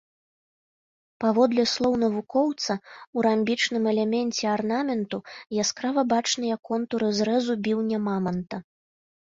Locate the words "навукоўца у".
2.03-3.27